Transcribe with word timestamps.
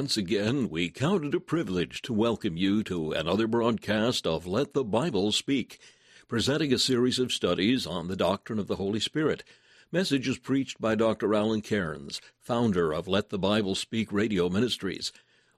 Once 0.00 0.16
again, 0.16 0.70
we 0.70 0.88
count 0.88 1.26
it 1.26 1.34
a 1.34 1.38
privilege 1.38 2.00
to 2.00 2.14
welcome 2.14 2.56
you 2.56 2.82
to 2.82 3.12
another 3.12 3.46
broadcast 3.46 4.26
of 4.26 4.46
Let 4.46 4.72
the 4.72 4.82
Bible 4.82 5.30
Speak, 5.30 5.78
presenting 6.26 6.72
a 6.72 6.78
series 6.78 7.18
of 7.18 7.30
studies 7.30 7.86
on 7.86 8.08
the 8.08 8.16
doctrine 8.16 8.58
of 8.58 8.66
the 8.66 8.76
Holy 8.76 8.98
Spirit. 8.98 9.44
Messages 9.92 10.38
preached 10.38 10.80
by 10.80 10.94
Dr. 10.94 11.34
Alan 11.34 11.60
Cairns, 11.60 12.22
founder 12.40 12.94
of 12.94 13.08
Let 13.08 13.28
the 13.28 13.38
Bible 13.38 13.74
Speak 13.74 14.10
Radio 14.10 14.48
Ministries. 14.48 15.12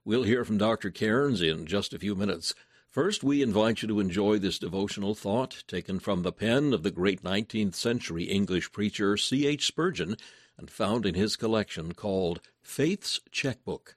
We'll 0.05 0.25
hear 0.25 0.45
from 0.45 0.59
Dr. 0.59 0.91
Cairns 0.91 1.41
in 1.41 1.65
just 1.65 1.95
a 1.95 2.01
few 2.01 2.17
minutes. 2.17 2.53
First, 2.91 3.23
we 3.23 3.43
invite 3.43 3.83
you 3.83 3.87
to 3.87 4.01
enjoy 4.01 4.41
this 4.41 4.59
devotional 4.59 5.15
thought 5.15 5.63
taken 5.69 6.01
from 6.01 6.23
the 6.23 6.33
pen 6.33 6.75
of 6.75 6.83
the 6.83 6.91
great 6.91 7.23
19th 7.23 7.77
century 7.77 8.25
English 8.25 8.73
preacher 8.73 9.17
C. 9.17 9.47
H. 9.47 9.69
Spurgeon 9.69 10.17
and 10.59 10.69
found 10.69 11.07
in 11.07 11.15
his 11.15 11.37
collection 11.37 11.93
called 11.93 12.41
Faith's 12.61 13.21
Checkbook. 13.31 13.95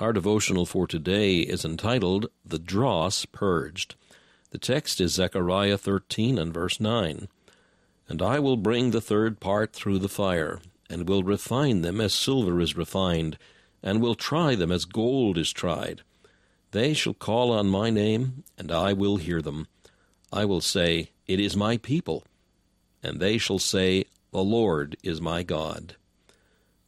Our 0.00 0.14
devotional 0.14 0.64
for 0.64 0.86
today 0.86 1.40
is 1.40 1.62
entitled 1.62 2.30
The 2.42 2.58
Dross 2.58 3.26
Purged. 3.26 3.96
The 4.50 4.56
text 4.56 4.98
is 4.98 5.12
Zechariah 5.12 5.76
13 5.76 6.38
and 6.38 6.54
verse 6.54 6.80
9. 6.80 7.28
And 8.08 8.22
I 8.22 8.38
will 8.38 8.56
bring 8.56 8.92
the 8.92 9.02
third 9.02 9.40
part 9.40 9.74
through 9.74 9.98
the 9.98 10.08
fire, 10.08 10.62
and 10.88 11.06
will 11.06 11.22
refine 11.22 11.82
them 11.82 12.00
as 12.00 12.14
silver 12.14 12.62
is 12.62 12.78
refined, 12.78 13.36
and 13.82 14.00
will 14.00 14.14
try 14.14 14.54
them 14.54 14.72
as 14.72 14.86
gold 14.86 15.36
is 15.36 15.52
tried. 15.52 16.00
They 16.70 16.94
shall 16.94 17.12
call 17.12 17.52
on 17.52 17.66
my 17.68 17.90
name, 17.90 18.44
and 18.56 18.72
I 18.72 18.94
will 18.94 19.18
hear 19.18 19.42
them. 19.42 19.66
I 20.32 20.46
will 20.46 20.62
say, 20.62 21.10
It 21.26 21.38
is 21.38 21.58
my 21.58 21.76
people. 21.76 22.24
And 23.02 23.20
they 23.20 23.36
shall 23.36 23.58
say, 23.58 24.06
The 24.32 24.42
Lord 24.42 24.96
is 25.02 25.20
my 25.20 25.42
God. 25.42 25.96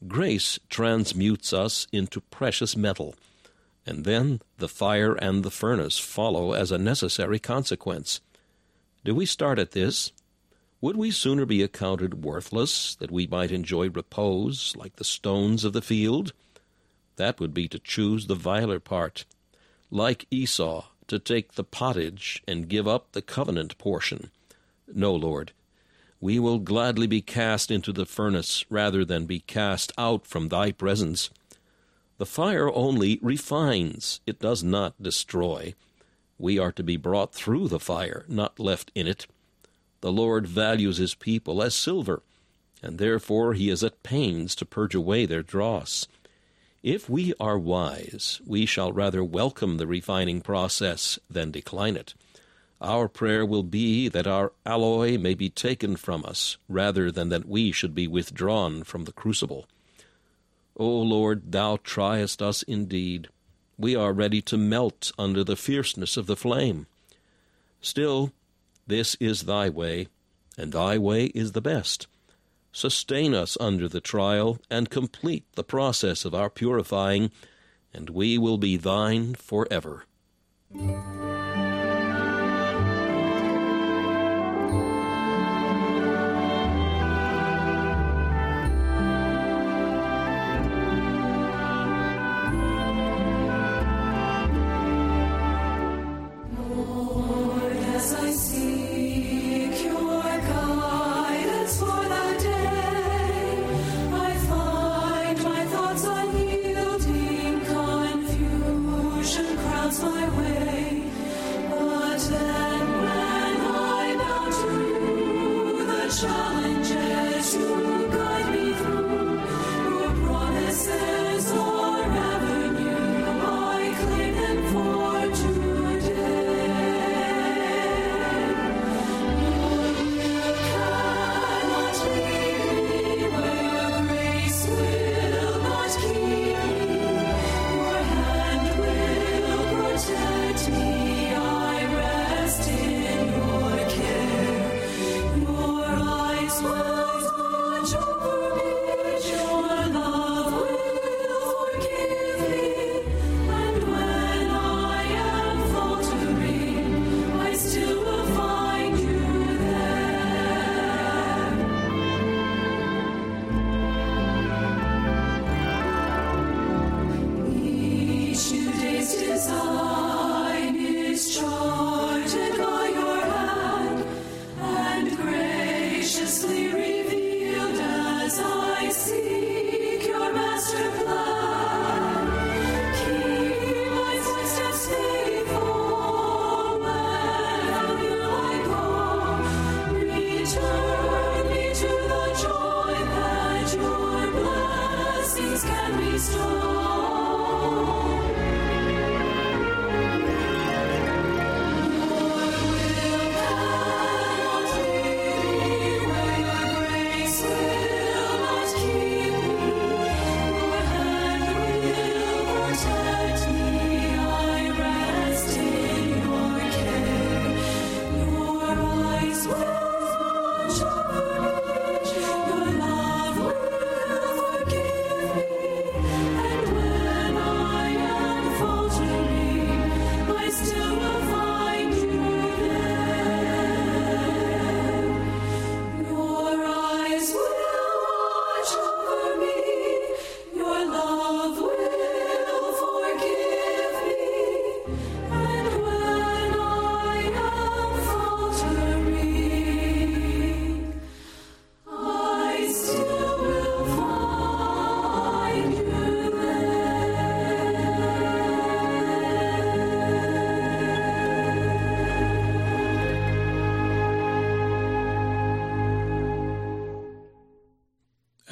Grace 0.08 0.58
transmutes 0.68 1.52
us 1.52 1.86
into 1.92 2.20
precious 2.20 2.76
metal, 2.76 3.14
and 3.86 4.04
then 4.04 4.40
the 4.58 4.68
fire 4.68 5.14
and 5.14 5.44
the 5.44 5.50
furnace 5.50 5.98
follow 5.98 6.52
as 6.52 6.72
a 6.72 6.78
necessary 6.78 7.38
consequence. 7.38 8.20
Do 9.04 9.14
we 9.14 9.26
start 9.26 9.58
at 9.58 9.72
this? 9.72 10.10
Would 10.80 10.96
we 10.96 11.12
sooner 11.12 11.46
be 11.46 11.62
accounted 11.62 12.24
worthless 12.24 12.96
that 12.96 13.12
we 13.12 13.28
might 13.28 13.52
enjoy 13.52 13.90
repose 13.90 14.74
like 14.76 14.96
the 14.96 15.04
stones 15.04 15.64
of 15.64 15.72
the 15.72 15.82
field? 15.82 16.32
That 17.16 17.38
would 17.38 17.54
be 17.54 17.68
to 17.68 17.78
choose 17.78 18.26
the 18.26 18.34
viler 18.34 18.80
part, 18.80 19.24
like 19.90 20.26
Esau, 20.30 20.86
to 21.06 21.18
take 21.20 21.52
the 21.52 21.64
pottage 21.64 22.42
and 22.48 22.68
give 22.68 22.88
up 22.88 23.12
the 23.12 23.22
covenant 23.22 23.78
portion. 23.78 24.30
No, 24.92 25.14
Lord, 25.14 25.52
we 26.22 26.38
will 26.38 26.60
gladly 26.60 27.08
be 27.08 27.20
cast 27.20 27.68
into 27.68 27.92
the 27.92 28.06
furnace 28.06 28.64
rather 28.70 29.04
than 29.04 29.26
be 29.26 29.40
cast 29.40 29.90
out 29.98 30.24
from 30.24 30.48
thy 30.48 30.70
presence. 30.70 31.30
The 32.18 32.24
fire 32.24 32.72
only 32.72 33.18
refines, 33.20 34.20
it 34.24 34.38
does 34.38 34.62
not 34.62 35.02
destroy. 35.02 35.74
We 36.38 36.60
are 36.60 36.70
to 36.72 36.82
be 36.84 36.96
brought 36.96 37.34
through 37.34 37.66
the 37.68 37.80
fire, 37.80 38.24
not 38.28 38.60
left 38.60 38.92
in 38.94 39.08
it. 39.08 39.26
The 40.00 40.12
Lord 40.12 40.46
values 40.46 40.98
his 40.98 41.16
people 41.16 41.60
as 41.60 41.74
silver, 41.74 42.22
and 42.80 42.98
therefore 42.98 43.54
he 43.54 43.68
is 43.68 43.82
at 43.82 44.04
pains 44.04 44.54
to 44.56 44.64
purge 44.64 44.94
away 44.94 45.26
their 45.26 45.42
dross. 45.42 46.06
If 46.84 47.10
we 47.10 47.34
are 47.40 47.58
wise, 47.58 48.40
we 48.46 48.64
shall 48.64 48.92
rather 48.92 49.24
welcome 49.24 49.76
the 49.76 49.88
refining 49.88 50.40
process 50.40 51.18
than 51.28 51.50
decline 51.50 51.96
it. 51.96 52.14
Our 52.82 53.06
prayer 53.06 53.46
will 53.46 53.62
be 53.62 54.08
that 54.08 54.26
our 54.26 54.52
alloy 54.66 55.16
may 55.16 55.34
be 55.34 55.48
taken 55.48 55.94
from 55.94 56.24
us, 56.24 56.56
rather 56.68 57.12
than 57.12 57.28
that 57.28 57.46
we 57.46 57.70
should 57.70 57.94
be 57.94 58.08
withdrawn 58.08 58.82
from 58.82 59.04
the 59.04 59.12
crucible. 59.12 59.66
O 60.76 60.88
Lord, 60.88 61.52
Thou 61.52 61.78
triest 61.84 62.42
us 62.42 62.64
indeed. 62.64 63.28
We 63.78 63.94
are 63.94 64.12
ready 64.12 64.42
to 64.42 64.58
melt 64.58 65.12
under 65.16 65.44
the 65.44 65.54
fierceness 65.54 66.16
of 66.16 66.26
the 66.26 66.36
flame. 66.36 66.86
Still, 67.80 68.32
this 68.88 69.14
is 69.20 69.42
Thy 69.42 69.68
way, 69.68 70.08
and 70.58 70.72
Thy 70.72 70.98
way 70.98 71.26
is 71.26 71.52
the 71.52 71.60
best. 71.60 72.08
Sustain 72.72 73.32
us 73.32 73.56
under 73.60 73.86
the 73.86 74.00
trial, 74.00 74.58
and 74.68 74.90
complete 74.90 75.44
the 75.54 75.62
process 75.62 76.24
of 76.24 76.34
our 76.34 76.50
purifying, 76.50 77.30
and 77.94 78.10
we 78.10 78.38
will 78.38 78.58
be 78.58 78.76
Thine 78.76 79.34
forever. 79.34 80.04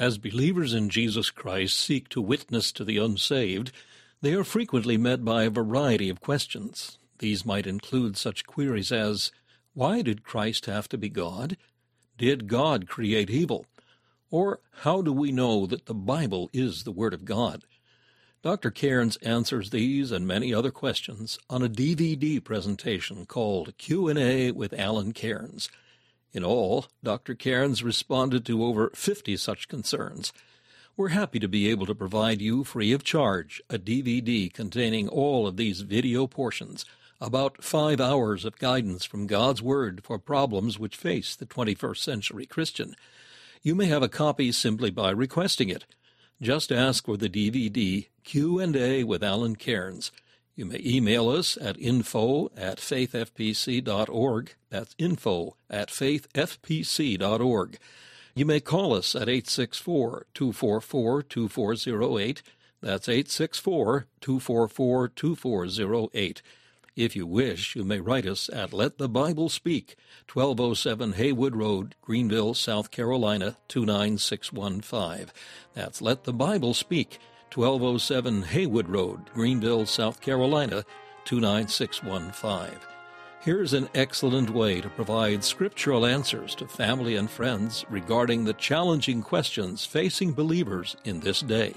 As 0.01 0.17
believers 0.17 0.73
in 0.73 0.89
Jesus 0.89 1.29
Christ 1.29 1.79
seek 1.79 2.09
to 2.09 2.23
witness 2.23 2.71
to 2.71 2.83
the 2.83 2.97
unsaved, 2.97 3.71
they 4.21 4.33
are 4.33 4.43
frequently 4.43 4.97
met 4.97 5.23
by 5.23 5.43
a 5.43 5.51
variety 5.51 6.09
of 6.09 6.19
questions. 6.19 6.97
These 7.19 7.45
might 7.45 7.67
include 7.67 8.17
such 8.17 8.47
queries 8.47 8.91
as 8.91 9.31
Why 9.75 10.01
did 10.01 10.23
Christ 10.23 10.65
have 10.65 10.89
to 10.89 10.97
be 10.97 11.07
God? 11.07 11.55
Did 12.17 12.47
God 12.47 12.87
create 12.87 13.29
evil? 13.29 13.67
Or 14.31 14.61
how 14.79 15.03
do 15.03 15.13
we 15.13 15.31
know 15.31 15.67
that 15.67 15.85
the 15.85 15.93
Bible 15.93 16.49
is 16.51 16.83
the 16.83 16.91
Word 16.91 17.13
of 17.13 17.23
God? 17.23 17.63
Dr. 18.41 18.71
Cairns 18.71 19.17
answers 19.17 19.69
these 19.69 20.11
and 20.11 20.25
many 20.25 20.51
other 20.51 20.71
questions 20.71 21.37
on 21.47 21.61
a 21.61 21.69
DVD 21.69 22.43
presentation 22.43 23.27
called 23.27 23.77
Q&A 23.77 24.49
with 24.49 24.73
Alan 24.73 25.13
Cairns. 25.13 25.69
In 26.33 26.43
all, 26.43 26.85
Dr. 27.03 27.35
Cairns 27.35 27.83
responded 27.83 28.45
to 28.45 28.63
over 28.63 28.91
50 28.95 29.35
such 29.37 29.67
concerns. 29.67 30.31
We're 30.95 31.09
happy 31.09 31.39
to 31.39 31.47
be 31.47 31.69
able 31.69 31.85
to 31.85 31.95
provide 31.95 32.41
you 32.41 32.63
free 32.63 32.91
of 32.93 33.03
charge 33.03 33.61
a 33.69 33.77
DVD 33.77 34.51
containing 34.51 35.09
all 35.09 35.47
of 35.47 35.57
these 35.57 35.81
video 35.81 36.27
portions, 36.27 36.85
about 37.19 37.63
five 37.63 37.99
hours 37.99 38.45
of 38.45 38.59
guidance 38.59 39.03
from 39.03 39.27
God's 39.27 39.61
Word 39.61 40.01
for 40.03 40.17
problems 40.19 40.79
which 40.79 40.95
face 40.95 41.35
the 41.35 41.45
21st 41.45 41.97
century 41.97 42.45
Christian. 42.45 42.95
You 43.61 43.75
may 43.75 43.85
have 43.87 44.03
a 44.03 44.09
copy 44.09 44.51
simply 44.51 44.89
by 44.89 45.11
requesting 45.11 45.69
it. 45.69 45.85
Just 46.41 46.71
ask 46.71 47.05
for 47.05 47.17
the 47.17 47.29
DVD 47.29 48.07
Q&A 48.23 49.03
with 49.03 49.23
Alan 49.23 49.55
Cairns. 49.55 50.11
You 50.55 50.65
may 50.65 50.81
email 50.83 51.29
us 51.29 51.57
at 51.59 51.79
info 51.79 52.51
at 52.57 52.77
faithfpc.org. 52.77 54.55
That's 54.69 54.95
info 54.97 55.55
at 55.69 55.89
faithfpc.org. 55.89 57.77
You 58.33 58.45
may 58.45 58.59
call 58.59 58.93
us 58.93 59.15
at 59.15 59.29
864 59.29 60.27
244 60.33 61.23
2408. 61.23 62.43
That's 62.81 63.09
864 63.09 64.07
244 64.19 65.07
2408. 65.09 66.41
If 66.95 67.15
you 67.15 67.25
wish, 67.25 67.75
you 67.75 67.85
may 67.85 68.01
write 68.01 68.25
us 68.25 68.49
at 68.51 68.73
Let 68.73 68.97
the 68.97 69.07
Bible 69.07 69.47
Speak, 69.47 69.95
1207 70.31 71.13
Haywood 71.13 71.55
Road, 71.55 71.95
Greenville, 72.01 72.53
South 72.53 72.91
Carolina, 72.91 73.55
29615. 73.69 75.31
That's 75.73 76.01
Let 76.01 76.25
the 76.25 76.33
Bible 76.33 76.73
Speak, 76.73 77.17
1207 77.53 78.43
Haywood 78.43 78.87
Road, 78.87 79.29
Greenville, 79.33 79.85
South 79.85 80.21
Carolina, 80.21 80.85
29615. 81.25 82.79
Here's 83.41 83.73
an 83.73 83.89
excellent 83.93 84.51
way 84.51 84.79
to 84.79 84.89
provide 84.89 85.43
scriptural 85.43 86.05
answers 86.05 86.55
to 86.55 86.67
family 86.67 87.17
and 87.17 87.29
friends 87.29 87.83
regarding 87.89 88.45
the 88.45 88.53
challenging 88.53 89.21
questions 89.21 89.85
facing 89.85 90.31
believers 90.31 90.95
in 91.03 91.19
this 91.19 91.41
day. 91.41 91.73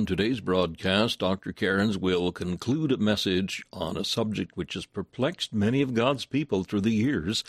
On 0.00 0.06
today's 0.06 0.40
broadcast, 0.40 1.18
Dr. 1.18 1.52
Cairns 1.52 1.98
will 1.98 2.32
conclude 2.32 2.90
a 2.90 2.96
message 2.96 3.62
on 3.70 3.98
a 3.98 4.02
subject 4.02 4.56
which 4.56 4.72
has 4.72 4.86
perplexed 4.86 5.52
many 5.52 5.82
of 5.82 5.92
God's 5.92 6.24
people 6.24 6.64
through 6.64 6.80
the 6.80 6.90
years 6.90 7.44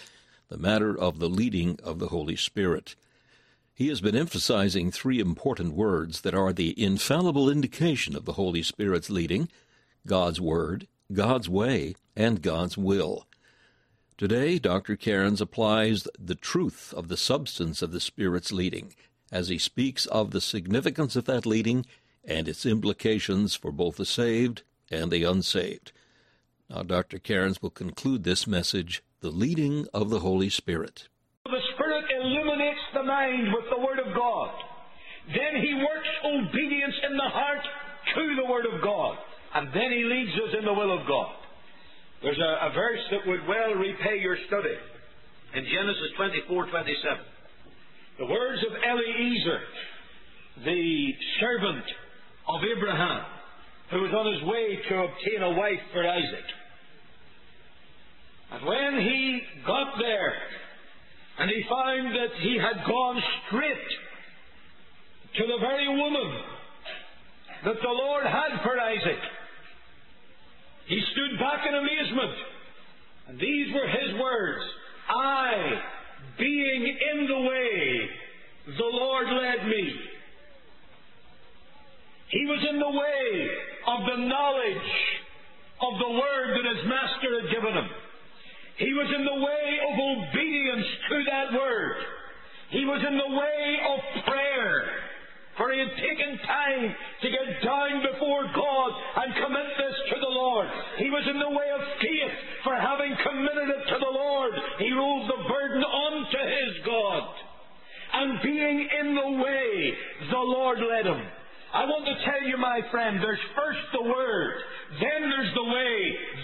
the 0.50 0.58
matter 0.58 0.94
of 0.94 1.20
the 1.20 1.30
leading 1.30 1.80
of 1.82 2.00
the 2.00 2.10
Holy 2.10 2.36
Spirit. 2.36 2.98
He 3.74 3.88
has 3.88 4.02
been 4.02 4.18
emphasizing 4.18 4.92
three 4.92 5.22
important 5.22 5.76
words 5.76 6.22
that 6.22 6.36
are 6.36 6.52
the 6.52 6.76
infallible 6.78 7.50
indication 7.50 8.18
of 8.18 8.26
the 8.26 8.34
Holy 8.34 8.64
Spirit's 8.64 9.10
leading 9.10 9.48
God's 10.06 10.42
Word, 10.42 10.90
God's 11.14 11.48
Way, 11.48 11.96
and 12.18 12.42
God's 12.42 12.78
Will. 12.78 13.28
Today, 14.18 14.60
Dr. 14.60 14.98
Cairns 14.98 15.40
applies 15.40 16.06
the 16.20 16.36
truth 16.36 16.94
of 16.98 17.08
the 17.08 17.16
substance 17.16 17.82
of 17.82 17.94
the 17.94 18.02
Spirit's 18.02 18.52
leading 18.52 18.94
as 19.32 19.48
he 19.48 19.58
speaks 19.58 20.06
of 20.08 20.32
the 20.32 20.42
significance 20.42 21.16
of 21.16 21.24
that 21.24 21.46
leading 21.46 21.86
and 22.24 22.48
its 22.48 22.66
implications 22.66 23.56
for 23.56 23.72
both 23.72 23.98
the 23.98 24.06
saved 24.06 24.64
and 24.90 25.12
the 25.12 25.24
unsaved. 25.24 25.92
Now, 26.70 26.84
Dr. 26.84 27.20
Cairns 27.20 27.62
will 27.62 27.72
conclude 27.72 28.24
this 28.24 28.48
message 28.48 29.04
the 29.22 29.30
leading 29.30 29.88
of 29.94 30.10
the 30.10 30.20
Holy 30.20 30.50
Spirit. 30.50 31.08
The 31.46 31.62
Spirit 31.76 32.06
illuminates 32.10 32.82
the 32.94 33.04
mind 33.04 33.54
with 33.54 33.66
the 33.70 33.82
Word 33.82 34.00
of 34.00 34.16
God. 34.16 34.52
Then 35.28 35.62
He 35.62 35.74
works 35.76 36.10
obedience 36.26 36.96
in 37.10 37.18
the 37.18 37.30
heart 37.30 37.66
to 38.16 38.36
the 38.36 38.50
Word 38.50 38.66
of 38.66 38.82
God. 38.82 39.18
And 39.54 39.68
then 39.74 39.92
He 39.92 40.04
leads 40.04 40.32
us 40.42 40.56
in 40.58 40.66
the 40.66 40.74
will 40.74 40.98
of 40.98 41.08
God. 41.08 41.36
There's 42.24 42.40
a, 42.40 42.68
a 42.68 42.74
verse 42.74 43.02
that 43.12 43.28
would 43.28 43.48
well 43.48 43.74
repay 43.76 44.20
your 44.22 44.38
study 44.48 44.78
in 45.54 45.66
Genesis 45.66 46.12
24 46.18 46.70
27. 46.70 47.18
The 48.20 48.26
words 48.26 48.62
of 48.64 48.74
Eliezer, 48.78 49.62
the 50.64 51.14
servant 51.40 51.86
of 52.48 52.62
Abraham, 52.64 53.26
who 53.92 54.02
was 54.02 54.14
on 54.14 54.34
his 54.34 54.44
way 54.44 54.80
to 54.90 54.96
obtain 55.04 55.42
a 55.42 55.52
wife 55.52 55.80
for 55.94 56.08
Isaac. 56.08 56.48
And 58.52 58.66
when 58.66 59.02
he 59.02 59.42
got 59.66 59.98
there, 60.00 60.34
and 61.40 61.50
he 61.50 61.64
found 61.70 62.16
that 62.16 62.34
he 62.42 62.58
had 62.58 62.86
gone 62.86 63.22
straight 63.48 63.88
to 65.38 65.44
the 65.48 65.58
very 65.60 65.88
woman 65.88 66.42
that 67.66 67.82
the 67.82 67.90
Lord 67.90 68.26
had 68.26 68.62
for 68.64 68.80
Isaac, 68.80 69.22
he 70.88 71.02
stood 71.14 71.40
back 71.40 71.66
in 71.68 71.76
amazement. 71.76 72.36
And 73.28 73.40
these 73.40 73.74
were 73.74 73.88
his 73.88 74.20
words 74.20 74.64
I 75.10 75.82
being 76.38 76.98
in 77.14 77.28
the 77.28 77.42
way, 77.42 78.10
the 78.78 78.92
Lord 78.92 79.28
led 79.28 79.68
me. 79.68 79.94
Was 82.52 82.68
in 82.68 82.80
the 82.84 82.92
way 82.92 83.48
of 83.88 84.00
the 84.12 84.28
knowledge 84.28 84.92
of 85.80 85.94
the 86.04 86.12
word 86.20 86.50
that 86.52 86.68
his 86.68 86.84
master 86.84 87.32
had 87.40 87.48
given 87.48 87.72
him. 87.80 87.90
He 88.76 88.92
was 88.92 89.08
in 89.08 89.24
the 89.24 89.40
way 89.40 89.66
of 89.88 89.96
obedience 89.96 90.88
to 91.08 91.24
that 91.32 91.48
word. 91.56 91.96
He 92.76 92.84
was 92.84 93.00
in 93.08 93.16
the 93.16 93.32
way 93.40 93.80
of 93.88 94.00
prayer. 94.28 94.84
For 95.56 95.72
he 95.72 95.80
had 95.80 95.96
taken 95.96 96.44
time 96.44 96.96
to 97.24 97.28
get 97.32 97.64
down 97.64 98.04
before 98.12 98.44
God 98.52 98.92
and 99.24 99.32
commit 99.48 99.72
this 99.80 99.96
to 100.12 100.20
the 100.20 100.36
Lord. 100.36 100.68
He 101.00 101.08
was 101.08 101.24
in 101.32 101.40
the 101.40 101.56
way 101.56 101.70
of 101.72 101.82
faith, 102.04 102.36
for 102.68 102.76
having 102.76 103.16
committed 103.16 103.80
it 103.80 103.84
to 103.96 103.98
the 103.98 104.12
Lord, 104.12 104.52
he 104.80 104.92
rolled 104.92 105.32
the 105.32 105.48
burden 105.48 105.84
onto 105.84 106.42
his 106.52 106.84
God. 106.84 107.24
And 108.12 108.44
being 108.44 108.90
in 109.00 109.16
the 109.16 109.32
way, 109.40 109.94
the 110.30 110.44
Lord 110.52 110.80
led 110.80 111.06
him. 111.06 111.22
I 111.74 111.86
want 111.86 112.04
to 112.04 112.16
tell 112.28 112.44
you, 112.44 112.58
my 112.58 112.82
friend, 112.92 113.24
there's 113.24 113.40
first 113.56 113.80
the 113.94 114.04
Word, 114.04 114.54
then 115.00 115.30
there's 115.30 115.54
the 115.56 115.64
way, 115.64 115.96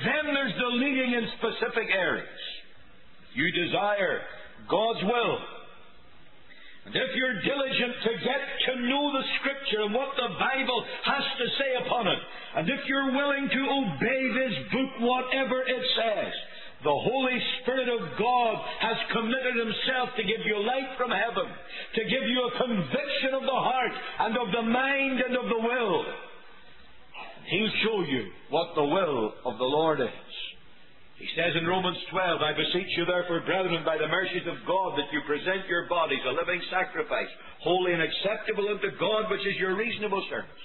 then 0.05 0.33
there's 0.33 0.55
the 0.55 0.71
leading 0.79 1.13
in 1.13 1.27
specific 1.35 1.91
areas. 1.91 2.39
You 3.33 3.51
desire 3.51 4.21
God's 4.69 5.03
will. 5.03 5.37
And 6.87 6.95
if 6.95 7.11
you're 7.19 7.43
diligent 7.43 7.93
to 8.07 8.11
get 8.23 8.41
to 8.71 8.87
know 8.87 9.11
the 9.11 9.25
Scripture 9.43 9.83
and 9.83 9.93
what 9.93 10.15
the 10.15 10.31
Bible 10.39 10.85
has 11.03 11.23
to 11.37 11.47
say 11.59 11.71
upon 11.85 12.07
it, 12.07 12.19
and 12.55 12.69
if 12.69 12.87
you're 12.87 13.11
willing 13.11 13.49
to 13.51 13.61
obey 13.67 14.21
this 14.31 14.55
book, 14.71 14.91
whatever 15.03 15.61
it 15.67 15.83
says, 15.99 16.33
the 16.83 16.93
Holy 16.93 17.39
Spirit 17.61 17.89
of 17.89 18.01
God 18.19 18.55
has 18.79 18.97
committed 19.11 19.55
Himself 19.57 20.09
to 20.15 20.23
give 20.23 20.45
you 20.45 20.61
light 20.61 20.93
from 20.97 21.09
heaven, 21.09 21.49
to 21.49 22.03
give 22.05 22.25
you 22.29 22.39
a 22.45 22.57
conviction 22.57 23.33
of 23.33 23.41
the 23.41 23.61
heart 23.65 23.95
and 24.19 24.37
of 24.37 24.47
the 24.53 24.61
mind 24.61 25.17
and 25.25 25.35
of 25.35 25.45
the 25.49 25.61
will. 25.61 26.05
He'll 27.49 27.77
show 27.81 28.01
you 28.05 28.29
what 28.49 28.75
the 28.75 28.83
will 28.83 29.33
of 29.45 29.57
the 29.57 29.65
Lord 29.65 30.01
is. 30.01 30.29
He 31.17 31.25
says 31.33 31.57
in 31.57 31.65
Romans 31.65 31.97
12, 32.11 32.41
I 32.45 32.53
beseech 32.53 32.93
you 32.93 33.05
therefore, 33.05 33.41
brethren, 33.41 33.81
by 33.81 33.97
the 33.97 34.07
mercies 34.07 34.45
of 34.45 34.61
God, 34.67 34.93
that 35.01 35.09
you 35.09 35.25
present 35.25 35.65
your 35.65 35.89
bodies 35.89 36.21
a 36.29 36.37
living 36.37 36.61
sacrifice, 36.69 37.31
holy 37.65 37.93
and 37.93 38.05
acceptable 38.05 38.69
unto 38.69 38.93
God, 38.99 39.31
which 39.31 39.41
is 39.41 39.57
your 39.57 39.73
reasonable 39.73 40.21
service. 40.29 40.61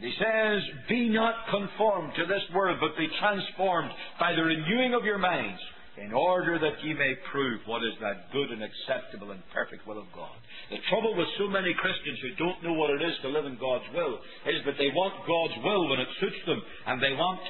He 0.00 0.12
says, 0.16 0.62
Be 0.88 1.08
not 1.10 1.44
conformed 1.50 2.12
to 2.16 2.24
this 2.24 2.42
world, 2.54 2.78
but 2.80 2.96
be 2.96 3.08
transformed 3.20 3.90
by 4.18 4.32
the 4.32 4.42
renewing 4.42 4.94
of 4.94 5.04
your 5.04 5.18
minds, 5.18 5.60
in 6.00 6.14
order 6.14 6.58
that 6.58 6.80
ye 6.82 6.94
may 6.94 7.12
prove 7.30 7.60
what 7.66 7.84
is 7.84 7.92
that 8.00 8.32
good 8.32 8.48
and 8.48 8.64
acceptable 8.64 9.30
and 9.30 9.42
perfect 9.52 9.86
will 9.86 10.00
of 10.00 10.08
God. 10.16 10.32
The 10.70 10.80
trouble 10.88 11.12
with 11.12 11.28
so 11.36 11.48
many 11.48 11.76
Christians 11.76 12.16
who 12.22 12.40
don't 12.40 12.64
know 12.64 12.72
what 12.72 12.96
it 12.96 13.04
is 13.04 13.12
to 13.20 13.28
live 13.28 13.44
in 13.44 13.60
God's 13.60 13.84
will 13.92 14.16
is 14.48 14.64
that 14.64 14.80
they 14.80 14.88
want 14.96 15.20
God's 15.28 15.60
will 15.60 15.90
when 15.92 16.00
it 16.00 16.08
suits 16.20 16.40
them, 16.46 16.62
and 16.86 17.02
they 17.02 17.12
want 17.12 17.44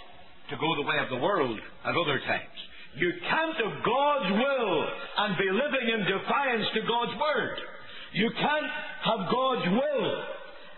to 0.51 0.59
go 0.59 0.75
the 0.75 0.89
way 0.91 0.99
of 0.99 1.11
the 1.11 1.23
world 1.23 1.55
at 1.87 1.95
other 1.95 2.19
times. 2.27 2.59
You 2.99 3.13
can't 3.23 3.55
have 3.63 3.85
God's 3.87 4.31
will 4.35 4.75
and 5.23 5.39
be 5.39 5.51
living 5.55 5.87
in 5.95 6.11
defiance 6.11 6.67
to 6.75 6.83
God's 6.83 7.15
word. 7.15 7.59
You 8.19 8.31
can't 8.35 8.71
have 9.07 9.31
God's 9.31 9.67
will 9.71 10.11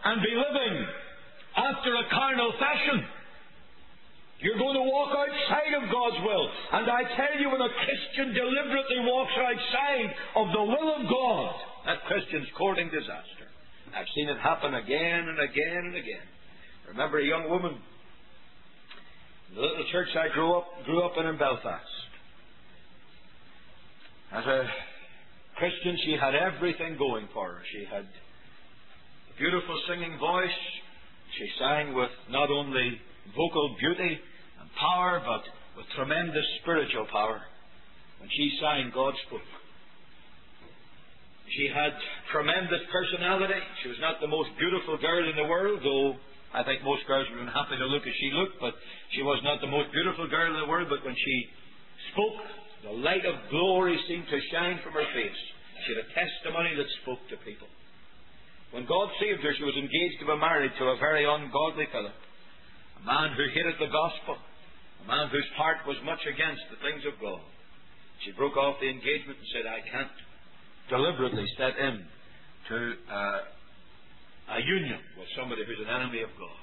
and 0.05 0.21
be 0.21 0.37
living 0.37 0.77
after 1.57 1.95
a 1.95 2.05
carnal 2.11 2.53
fashion. 2.59 3.05
You're 4.41 4.59
going 4.59 4.75
to 4.75 4.83
walk 4.91 5.15
outside 5.15 5.73
of 5.79 5.87
God's 5.87 6.19
will. 6.27 6.47
And 6.73 6.91
I 6.91 7.03
tell 7.15 7.39
you, 7.39 7.47
when 7.51 7.63
a 7.63 7.71
Christian 7.71 8.35
deliberately 8.35 9.01
walks 9.07 9.33
outside 9.39 10.11
of 10.35 10.47
the 10.51 10.65
will 10.67 10.89
of 10.99 11.03
God, 11.09 11.55
that 11.87 12.03
Christian's 12.07 12.49
courting 12.59 12.91
disaster. 12.91 13.47
I've 13.95 14.09
seen 14.15 14.29
it 14.29 14.39
happen 14.39 14.75
again 14.75 15.29
and 15.29 15.39
again 15.39 15.83
and 15.87 15.95
again. 15.95 16.27
Remember 16.89 17.19
a 17.21 17.25
young 17.25 17.49
woman, 17.49 17.79
the 19.55 19.61
little 19.61 19.85
church 19.93 20.09
I 20.17 20.33
grew 20.33 20.57
up 20.57 20.67
grew 20.87 21.03
up 21.05 21.13
in 21.19 21.27
in 21.27 21.39
Belfast. 21.39 21.85
As 24.33 24.45
a 24.47 24.65
Christian, 25.57 25.99
she 26.05 26.17
had 26.19 26.35
everything 26.35 26.97
going 26.97 27.29
for 27.35 27.47
her. 27.47 27.63
She 27.71 27.85
had 27.85 28.05
a 28.05 29.39
beautiful 29.39 29.79
singing 29.89 30.19
voice. 30.19 30.51
She 31.39 31.49
sang 31.59 31.95
with 31.95 32.11
not 32.31 32.51
only 32.51 33.01
vocal 33.37 33.77
beauty 33.81 34.21
and 34.61 34.69
power, 34.79 35.23
but 35.25 35.43
with 35.77 35.87
tremendous 35.97 36.45
spiritual 36.61 37.07
power. 37.11 37.41
When 38.21 38.29
she 38.31 38.59
sang, 38.61 38.93
God 38.95 39.15
spoke. 39.27 39.49
She 41.57 41.69
had 41.69 41.93
tremendous 42.33 42.81
personality. 42.93 43.61
She 43.83 43.89
was 43.89 44.01
not 44.01 44.21
the 44.21 44.29
most 44.29 44.51
beautiful 44.59 44.97
girl 44.97 45.29
in 45.29 45.37
the 45.37 45.49
world, 45.49 45.81
though 45.83 46.17
I 46.53 46.65
think 46.65 46.85
most 46.85 47.05
girls 47.09 47.29
would 47.29 47.41
have 47.41 47.49
been 47.49 47.57
happy 47.57 47.77
to 47.77 47.89
look 47.89 48.05
as 48.05 48.13
she 48.21 48.31
looked, 48.33 48.61
but 48.61 48.77
she 49.17 49.23
was 49.25 49.41
not 49.45 49.61
the 49.61 49.73
most 49.73 49.93
beautiful 49.93 50.29
girl 50.29 50.53
in 50.53 50.61
the 50.61 50.69
world. 50.69 50.89
But 50.89 51.05
when 51.05 51.17
she 51.17 51.37
spoke, 52.13 52.41
the 52.85 52.97
light 53.01 53.25
of 53.25 53.49
glory 53.49 53.97
seemed 54.09 54.29
to 54.29 54.39
shine 54.53 54.81
from 54.85 54.93
her 54.93 55.09
face. 55.17 55.41
She 55.85 55.97
had 55.97 56.05
a 56.05 56.09
testimony 56.13 56.77
that 56.77 56.89
spoke 57.03 57.21
to 57.33 57.37
people. 57.45 57.69
When 58.73 58.89
God 58.89 59.13
saved 59.21 59.45
her, 59.45 59.53
she 59.53 59.69
was 59.69 59.77
engaged 59.77 60.17
to 60.21 60.33
be 60.33 60.37
married 60.41 60.73
to 60.81 60.97
a 60.97 60.97
very 60.97 61.29
ungodly 61.29 61.85
fellow, 61.93 62.09
a 62.09 63.05
man 63.05 63.37
who 63.37 63.45
hated 63.53 63.77
the 63.77 63.93
gospel, 63.93 64.41
a 64.41 65.07
man 65.07 65.29
whose 65.29 65.49
heart 65.61 65.85
was 65.85 66.01
much 66.09 66.25
against 66.25 66.65
the 66.73 66.81
things 66.81 67.05
of 67.05 67.21
God. 67.21 67.45
She 68.25 68.33
broke 68.33 68.57
off 68.57 68.81
the 68.81 68.89
engagement 68.89 69.37
and 69.37 69.49
said, 69.53 69.69
I 69.69 69.85
can't 69.85 70.17
deliberately 70.89 71.45
set 71.61 71.77
in 71.77 72.01
to 72.73 72.77
uh, 73.13 74.57
a 74.57 74.61
union 74.65 75.01
with 75.21 75.29
somebody 75.37 75.69
who's 75.69 75.85
an 75.85 75.93
enemy 75.93 76.25
of 76.25 76.33
God. 76.41 76.63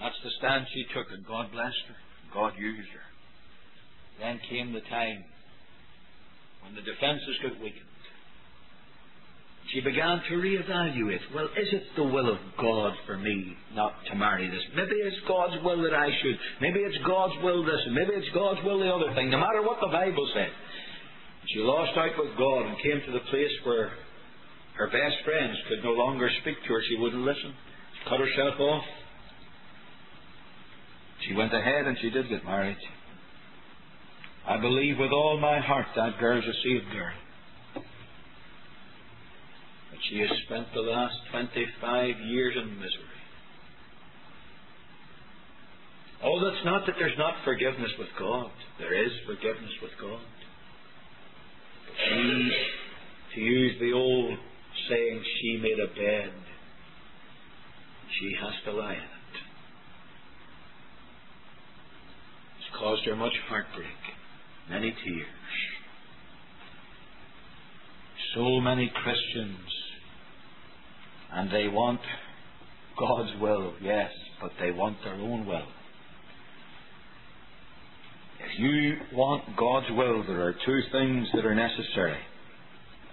That's 0.00 0.20
the 0.24 0.32
stand 0.40 0.64
she 0.72 0.88
took, 0.94 1.10
and 1.12 1.26
God 1.26 1.52
blessed 1.52 1.84
her. 1.92 2.00
God 2.32 2.52
used 2.56 2.88
her. 2.96 3.06
Then 4.24 4.40
came 4.48 4.72
the 4.72 4.84
time 4.88 5.20
when 6.64 6.74
the 6.74 6.82
defences 6.86 7.36
got 7.42 7.60
weakened 7.60 7.87
she 9.72 9.80
began 9.80 10.22
to 10.28 10.34
reevaluate. 10.34 11.20
Well, 11.34 11.44
is 11.44 11.68
it 11.72 11.84
the 11.96 12.04
will 12.04 12.32
of 12.32 12.38
God 12.58 12.94
for 13.06 13.18
me 13.18 13.54
not 13.74 13.92
to 14.10 14.16
marry 14.16 14.48
this? 14.48 14.62
Maybe 14.74 14.96
it's 14.96 15.20
God's 15.28 15.62
will 15.62 15.82
that 15.82 15.92
I 15.92 16.08
should. 16.22 16.38
Maybe 16.60 16.80
it's 16.80 16.96
God's 17.06 17.34
will 17.42 17.64
this, 17.64 17.80
and 17.84 17.94
maybe 17.94 18.12
it's 18.14 18.34
God's 18.34 18.60
will 18.64 18.78
the 18.78 18.88
other 18.88 19.14
thing. 19.14 19.30
No 19.30 19.38
matter 19.38 19.62
what 19.62 19.78
the 19.80 19.92
Bible 19.92 20.26
said. 20.34 20.50
She 21.52 21.60
lost 21.60 21.96
out 21.96 22.12
with 22.18 22.36
God 22.36 22.66
and 22.66 22.76
came 22.82 23.00
to 23.06 23.12
the 23.12 23.24
place 23.30 23.52
where 23.64 23.92
her 24.74 24.86
best 24.86 25.16
friends 25.24 25.56
could 25.68 25.82
no 25.82 25.92
longer 25.92 26.28
speak 26.40 26.56
to 26.66 26.72
her. 26.72 26.82
She 26.88 26.96
wouldn't 27.00 27.22
listen. 27.22 27.52
She 27.52 28.08
cut 28.08 28.20
herself 28.20 28.60
off. 28.60 28.84
She 31.26 31.34
went 31.34 31.52
ahead 31.52 31.86
and 31.86 31.96
she 32.00 32.10
did 32.10 32.28
get 32.28 32.44
married. 32.44 32.76
I 34.46 34.58
believe 34.58 34.98
with 34.98 35.10
all 35.10 35.38
my 35.40 35.58
heart 35.60 35.86
that 35.96 36.18
girl's 36.18 36.44
a 36.44 36.52
saved 36.64 36.92
girl. 36.92 37.12
She 40.06 40.18
has 40.20 40.30
spent 40.46 40.66
the 40.74 40.80
last 40.80 41.14
25 41.32 42.20
years 42.30 42.54
in 42.56 42.76
misery. 42.76 43.18
Oh, 46.22 46.38
that's 46.44 46.64
not 46.64 46.86
that 46.86 46.94
there's 46.98 47.18
not 47.18 47.34
forgiveness 47.44 47.90
with 47.98 48.08
God. 48.18 48.50
There 48.78 48.94
is 49.04 49.12
forgiveness 49.26 49.72
with 49.82 49.92
God. 50.00 50.20
But 51.86 51.94
she, 52.08 52.50
to 53.34 53.40
use 53.40 53.80
the 53.80 53.92
old 53.92 54.38
saying, 54.88 55.22
she 55.40 55.58
made 55.58 55.78
a 55.78 55.88
bed. 55.88 56.32
She 58.18 58.32
has 58.40 58.54
to 58.64 58.72
lie 58.72 58.94
in 58.94 58.98
it. 58.98 59.34
It's 62.58 62.76
caused 62.78 63.04
her 63.06 63.16
much 63.16 63.34
heartbreak, 63.48 63.86
many 64.70 64.90
tears. 64.90 65.26
So 68.34 68.60
many 68.60 68.92
Christians 69.02 69.77
and 71.38 71.52
they 71.52 71.68
want 71.68 72.00
God's 72.98 73.40
will, 73.40 73.72
yes, 73.80 74.10
but 74.42 74.50
they 74.60 74.72
want 74.72 74.96
their 75.04 75.14
own 75.14 75.46
will. 75.46 75.68
If 78.40 78.58
you 78.58 78.94
want 79.12 79.44
God's 79.56 79.86
will, 79.90 80.24
there 80.26 80.42
are 80.42 80.54
two 80.66 80.80
things 80.90 81.28
that 81.34 81.46
are 81.46 81.54
necessary. 81.54 82.18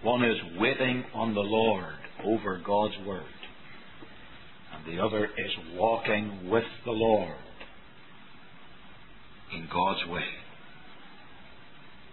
One 0.02 0.24
is 0.24 0.38
waiting 0.58 1.04
on 1.14 1.36
the 1.36 1.42
Lord 1.42 1.94
over 2.24 2.60
God's 2.66 2.96
Word, 3.06 3.22
and 4.74 4.92
the 4.92 5.04
other 5.04 5.26
is 5.26 5.52
walking 5.76 6.50
with 6.50 6.64
the 6.84 6.92
Lord 6.92 7.38
in 9.54 9.70
God's 9.72 10.10
way. 10.10 10.26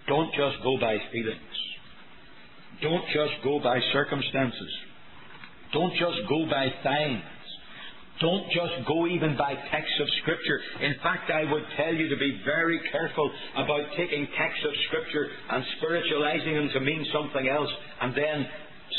Don't 0.09 0.31
just 0.35 0.63
go 0.63 0.79
by 0.79 0.99
feelings. 1.11 1.41
Don't 2.83 3.07
just 3.07 3.43
go 3.43 3.61
by 3.61 3.81
circumstances. 3.95 4.92
Don't 5.73 5.93
just 5.93 6.29
go 6.29 6.47
by 6.51 6.69
signs. 6.85 7.23
Don't 8.21 8.47
just 8.53 8.87
go 8.87 9.07
even 9.09 9.37
by 9.37 9.55
texts 9.55 9.99
of 10.01 10.07
Scripture. 10.23 10.61
In 10.81 10.95
fact, 11.03 11.31
I 11.31 11.51
would 11.51 11.65
tell 11.77 11.95
you 11.95 12.09
to 12.09 12.17
be 12.17 12.41
very 12.45 12.81
careful 12.93 13.31
about 13.57 13.83
taking 13.97 14.29
texts 14.39 14.65
of 14.65 14.73
Scripture 14.87 15.29
and 15.51 15.65
spiritualizing 15.79 16.55
them 16.55 16.71
to 16.75 16.81
mean 16.81 17.05
something 17.13 17.49
else 17.49 17.71
and 18.01 18.15
then 18.15 18.47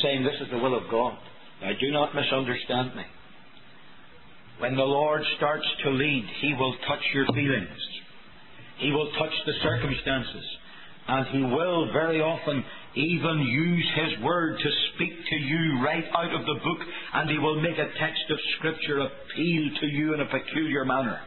saying 0.02 0.24
this 0.24 0.42
is 0.42 0.50
the 0.52 0.58
will 0.58 0.76
of 0.76 0.90
God. 0.90 1.18
Now, 1.62 1.72
do 1.80 1.92
not 1.92 2.16
misunderstand 2.16 2.96
me. 2.96 3.04
When 4.60 4.76
the 4.76 4.84
Lord 4.84 5.24
starts 5.38 5.66
to 5.84 5.92
lead, 5.92 6.26
He 6.42 6.54
will 6.56 6.76
touch 6.88 7.04
your 7.14 7.26
feelings. 7.28 7.80
He 8.80 8.92
will 8.92 9.12
touch 9.18 9.34
the 9.46 9.54
circumstances. 9.62 10.46
And 11.08 11.28
He 11.28 11.42
will 11.44 11.92
very 11.94 12.20
often 12.20 12.64
even 12.96 13.40
use 13.40 13.92
His 13.96 14.24
Word 14.24 14.58
to 14.60 14.70
speak 14.94 15.14
to 15.30 15.36
you 15.36 15.82
right 15.84 16.06
out 16.16 16.34
of 16.34 16.42
the 16.46 16.60
book, 16.64 16.80
and 17.14 17.30
He 17.30 17.38
will 17.38 17.62
make 17.62 17.78
a 17.78 17.92
text 18.00 18.24
of 18.30 18.38
Scripture 18.58 19.00
appeal 19.00 19.70
to 19.82 19.88
you 19.88 20.14
in 20.14 20.22
a 20.22 20.26
peculiar 20.26 20.86
manner. 20.86 21.20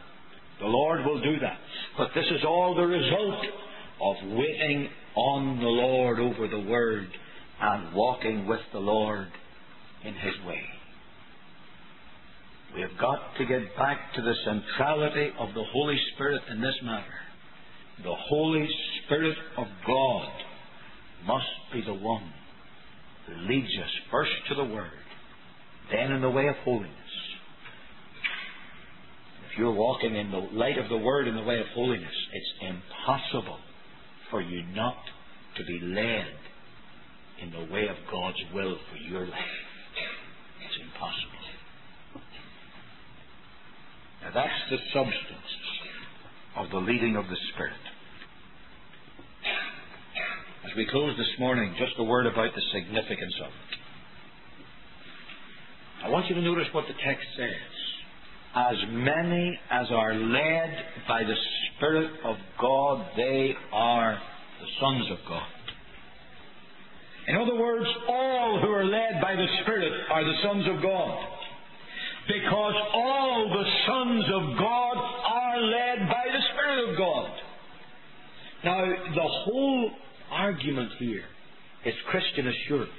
The 0.59 0.67
Lord 0.67 1.05
will 1.05 1.21
do 1.21 1.39
that. 1.39 1.57
But 1.97 2.09
this 2.15 2.25
is 2.31 2.43
all 2.45 2.75
the 2.75 2.85
result 2.85 3.45
of 4.01 4.15
waiting 4.37 4.89
on 5.15 5.59
the 5.59 5.65
Lord 5.65 6.19
over 6.19 6.47
the 6.47 6.69
Word 6.69 7.07
and 7.59 7.93
walking 7.93 8.47
with 8.47 8.61
the 8.71 8.79
Lord 8.79 9.27
in 10.03 10.13
His 10.13 10.35
way. 10.45 10.61
We 12.75 12.81
have 12.81 12.97
got 12.99 13.35
to 13.37 13.45
get 13.45 13.75
back 13.75 14.13
to 14.15 14.21
the 14.21 14.33
centrality 14.45 15.31
of 15.39 15.49
the 15.53 15.63
Holy 15.71 15.97
Spirit 16.13 16.41
in 16.51 16.61
this 16.61 16.75
matter. 16.83 17.03
The 18.03 18.15
Holy 18.15 18.67
Spirit 19.03 19.37
of 19.57 19.67
God 19.85 20.29
must 21.25 21.45
be 21.73 21.81
the 21.81 21.93
one 21.93 22.31
who 23.25 23.33
leads 23.47 23.71
us 23.83 23.91
first 24.11 24.31
to 24.49 24.55
the 24.55 24.63
Word, 24.63 24.91
then 25.91 26.11
in 26.11 26.21
the 26.21 26.29
way 26.29 26.47
of 26.47 26.55
holiness. 26.63 26.93
If 29.51 29.57
you're 29.57 29.73
walking 29.73 30.15
in 30.15 30.31
the 30.31 30.37
light 30.37 30.77
of 30.77 30.89
the 30.89 30.97
Word 30.97 31.27
in 31.27 31.35
the 31.35 31.43
way 31.43 31.59
of 31.59 31.65
holiness, 31.73 32.13
it's 32.33 32.53
impossible 32.61 33.59
for 34.29 34.41
you 34.41 34.63
not 34.73 34.97
to 35.57 35.63
be 35.65 35.79
led 35.79 36.27
in 37.41 37.51
the 37.51 37.73
way 37.73 37.87
of 37.87 37.95
God's 38.11 38.37
will 38.53 38.77
for 38.91 38.97
your 38.97 39.25
life. 39.25 39.55
It's 40.65 40.77
impossible. 40.83 41.37
Now 44.23 44.31
that's 44.33 44.69
the 44.69 44.77
substance 44.93 45.51
of 46.57 46.69
the 46.71 46.77
leading 46.77 47.15
of 47.15 47.25
the 47.27 47.37
Spirit. 47.53 47.86
We 50.77 50.85
close 50.85 51.17
this 51.17 51.39
morning, 51.39 51.73
just 51.79 51.93
a 51.97 52.03
word 52.03 52.27
about 52.27 52.53
the 52.53 52.61
significance 52.71 53.33
of 53.41 53.47
it. 53.47 53.79
I 56.05 56.09
want 56.09 56.27
you 56.29 56.35
to 56.35 56.41
notice 56.41 56.67
what 56.71 56.85
the 56.87 56.93
text 57.03 57.25
says. 57.35 57.49
As 58.55 58.75
many 58.89 59.59
as 59.71 59.87
are 59.89 60.13
led 60.13 60.77
by 61.07 61.23
the 61.23 61.33
Spirit 61.73 62.11
of 62.23 62.35
God, 62.61 63.07
they 63.17 63.55
are 63.73 64.21
the 64.61 64.67
sons 64.79 65.09
of 65.09 65.17
God. 65.27 65.47
In 67.27 67.37
other 67.37 67.55
words, 67.55 67.87
all 68.07 68.59
who 68.61 68.69
are 68.69 68.85
led 68.85 69.19
by 69.19 69.35
the 69.35 69.47
Spirit 69.63 69.91
are 70.11 70.23
the 70.23 70.37
sons 70.43 70.67
of 70.67 70.83
God. 70.83 71.27
Because 72.27 72.75
all 72.93 73.49
the 73.49 73.65
sons 73.87 74.25
of 74.25 74.59
God 74.59 74.97
are 75.25 75.59
led 75.59 76.07
by 76.07 76.25
the 76.31 76.41
Spirit 76.53 76.89
of 76.91 76.97
God. 76.99 77.31
Now, 78.63 78.85
the 78.85 79.27
whole 79.27 79.91
argument 80.31 80.91
here 80.99 81.23
is 81.85 81.93
Christian 82.09 82.47
assurance. 82.47 82.91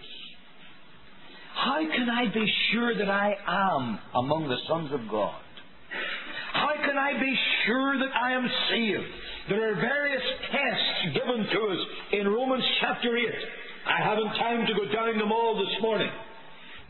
How 1.55 1.81
can 1.81 2.09
I 2.09 2.33
be 2.33 2.47
sure 2.73 2.97
that 2.97 3.11
I 3.11 3.35
am 3.47 3.99
among 4.15 4.49
the 4.49 4.59
sons 4.69 4.93
of 4.93 5.11
God? 5.11 5.41
How 6.53 6.75
can 6.85 6.97
I 6.97 7.19
be 7.19 7.35
sure 7.67 7.99
that 7.99 8.15
I 8.15 8.33
am 8.33 8.47
saved? 8.71 9.13
There 9.49 9.73
are 9.73 9.75
various 9.75 10.23
tests 10.51 11.19
given 11.19 11.47
to 11.47 11.61
us 11.73 11.79
in 12.13 12.29
Romans 12.29 12.65
chapter 12.81 13.17
8. 13.17 13.27
I 13.87 14.05
haven't 14.05 14.33
time 14.39 14.67
to 14.67 14.75
go 14.75 14.93
down 14.93 15.19
them 15.19 15.33
all 15.33 15.57
this 15.57 15.83
morning. 15.83 16.11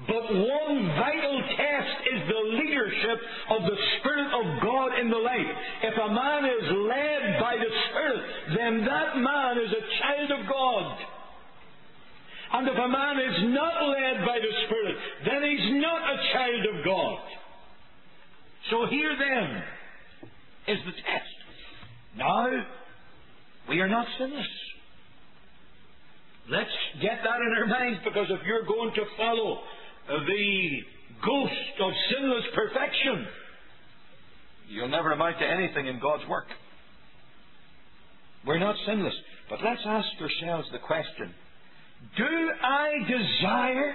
But 0.07 0.31
one 0.31 0.87
vital 0.95 1.43
test 1.57 1.97
is 2.07 2.21
the 2.29 2.43
leadership 2.55 3.19
of 3.51 3.63
the 3.63 3.77
Spirit 3.99 4.31
of 4.31 4.63
God 4.63 4.99
in 5.01 5.11
the 5.11 5.19
life. 5.19 5.51
If 5.83 5.95
a 5.99 6.15
man 6.15 6.45
is 6.45 6.65
led 6.71 7.41
by 7.41 7.57
the 7.57 7.73
Spirit, 7.91 8.23
then 8.57 8.85
that 8.85 9.17
man 9.17 9.59
is 9.59 9.73
a 9.73 9.85
child 9.99 10.41
of 10.41 10.49
God. 10.49 10.99
And 12.53 12.69
if 12.69 12.79
a 12.79 12.89
man 12.89 13.19
is 13.19 13.37
not 13.55 13.89
led 13.89 14.25
by 14.25 14.39
the 14.39 14.53
Spirit, 14.67 14.97
then 15.27 15.43
he's 15.43 15.83
not 15.83 16.01
a 16.15 16.17
child 16.33 16.79
of 16.79 16.85
God. 16.85 17.19
So 18.71 18.87
here 18.87 19.17
then 19.19 20.77
is 20.77 20.85
the 20.87 20.93
test. 20.93 21.39
Now, 22.17 22.47
we 23.69 23.81
are 23.81 23.89
not 23.89 24.07
sinners. 24.19 24.49
Let's 26.51 26.71
get 27.03 27.19
that 27.23 27.37
in 27.37 27.55
our 27.59 27.67
minds 27.67 28.01
because 28.05 28.27
if 28.31 28.47
you're 28.47 28.65
going 28.65 28.95
to 28.95 29.05
follow 29.17 29.61
Uh, 30.09 30.25
the 30.27 30.81
ghost 31.25 31.81
of 31.81 31.93
sinless 32.11 32.45
perfection, 32.55 33.27
you'll 34.69 34.89
never 34.89 35.13
amount 35.13 35.39
to 35.39 35.47
anything 35.47 35.87
in 35.87 36.01
God's 36.01 36.27
work. 36.29 36.47
We're 38.47 38.59
not 38.59 38.77
sinless. 38.87 39.15
But 39.51 39.61
let's 39.65 39.81
ask 39.87 40.09
ourselves 40.21 40.69
the 40.73 40.79
question 40.79 41.33
Do 42.17 42.51
I 42.63 42.91
desire 43.09 43.95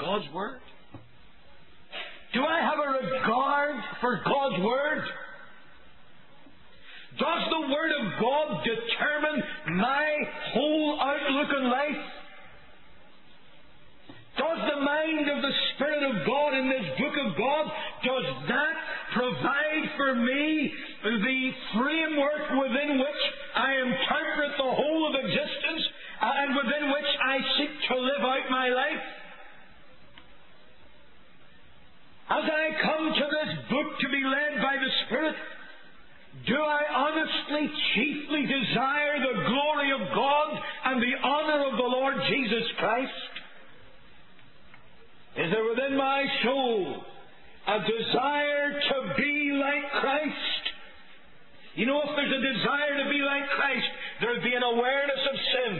God's 0.00 0.32
Word? 0.34 0.60
Do 2.34 2.44
I 2.44 2.60
have 2.60 2.78
a 2.78 3.16
regard 3.16 3.76
for 4.00 4.20
God's 4.24 4.62
Word? 4.62 5.04
Does 7.18 7.42
the 7.50 7.72
Word 7.72 7.92
of 8.00 8.20
God 8.20 8.64
determine 8.64 9.42
my 9.78 10.16
whole 10.52 11.00
outlook 11.00 11.48
on 11.56 11.70
life? 11.70 12.04
Does 14.36 14.70
the 14.70 14.80
mind 14.80 15.28
of 15.28 15.42
the 15.42 15.52
Spirit 15.74 16.02
of 16.04 16.26
God 16.26 16.47
in 16.58 16.68
this 16.68 16.86
book 16.98 17.14
of 17.14 17.38
God, 17.38 17.64
does 18.02 18.26
that 18.48 18.74
provide 19.14 19.84
for 19.96 20.14
me 20.14 20.72
the 21.04 21.50
framework 21.78 22.44
within 22.58 22.98
which 22.98 23.22
I 23.54 23.72
interpret 23.86 24.52
the 24.58 24.72
whole 24.74 25.02
of 25.08 25.14
existence 25.14 25.84
and 26.20 26.56
within 26.56 26.90
which 26.90 27.10
I 27.22 27.36
seek 27.58 27.70
to 27.88 27.96
live 27.96 28.22
out 28.22 28.50
my 28.50 28.68
life? 28.68 29.04
As 32.30 32.44
I 32.44 32.66
come 32.82 33.14
to 33.14 33.26
this 33.30 33.70
book 33.70 33.98
to 34.00 34.08
be 34.10 34.22
led 34.22 34.60
by 34.60 34.76
the 34.76 34.90
Spirit, 35.06 35.36
do 36.46 36.56
I 36.60 36.82
honestly, 36.94 37.70
chiefly 37.94 38.42
desire 38.42 39.16
the 39.18 39.48
glory 39.48 39.90
of 39.92 40.14
God 40.14 40.58
and 40.84 41.02
the 41.02 41.16
honor 41.26 41.66
of 41.70 41.76
the 41.78 41.88
Lord 41.88 42.14
Jesus 42.28 42.64
Christ? 42.78 43.37
Is 45.38 45.54
there 45.54 45.62
within 45.70 45.94
my 45.96 46.26
soul 46.42 47.04
a 47.68 47.78
desire 47.78 48.74
to 48.74 49.14
be 49.14 49.54
like 49.54 49.86
Christ? 50.02 50.62
You 51.78 51.86
know, 51.86 52.02
if 52.02 52.10
there's 52.10 52.34
a 52.34 52.42
desire 52.42 52.94
to 53.04 53.06
be 53.06 53.22
like 53.22 53.46
Christ, 53.54 53.86
there'd 54.20 54.42
be 54.42 54.54
an 54.58 54.66
awareness 54.66 55.22
of 55.30 55.36
sin. 55.38 55.72